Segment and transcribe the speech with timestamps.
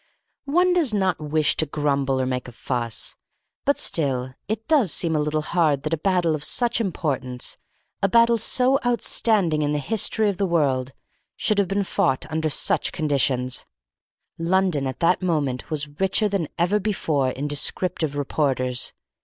[0.49, 3.15] One does not wish to grumble or make a fuss,
[3.65, 7.59] but still it does seem a little hard that a battle of such importance,
[8.01, 10.93] a battle so outstanding in the history of the world,
[11.35, 13.67] should have been fought under such conditions.
[14.39, 18.93] London at that moment was richer than ever before in descriptive reporters.